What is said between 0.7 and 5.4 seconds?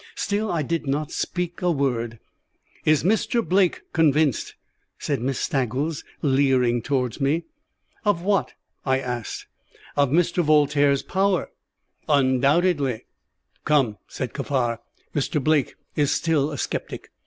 not speak a word. "Is Mr. Blake convinced?" said Miss